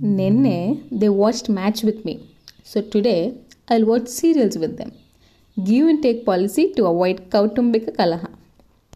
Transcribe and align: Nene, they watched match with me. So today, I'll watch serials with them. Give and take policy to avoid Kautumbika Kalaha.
Nene, 0.00 0.86
they 0.90 1.08
watched 1.08 1.48
match 1.48 1.82
with 1.82 2.04
me. 2.04 2.28
So 2.62 2.82
today, 2.82 3.34
I'll 3.68 3.86
watch 3.86 4.08
serials 4.08 4.58
with 4.58 4.76
them. 4.76 4.92
Give 5.64 5.88
and 5.88 6.02
take 6.02 6.26
policy 6.26 6.72
to 6.74 6.86
avoid 6.86 7.30
Kautumbika 7.30 7.96
Kalaha. 7.96 8.35